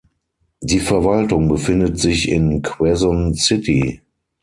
[0.61, 4.01] Die Verwaltung befindet sich in Quezon City.